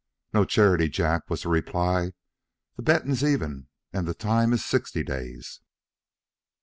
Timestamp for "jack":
0.89-1.29